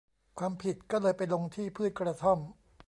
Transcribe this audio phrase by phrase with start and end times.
[0.39, 2.39] ความผิดก็เลยไปลงที่พืชกระท่อม